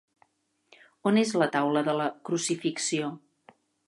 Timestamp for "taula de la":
1.55-2.07